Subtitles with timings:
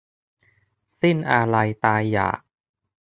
[0.99, 2.39] สิ้นอาลัยตายอยาก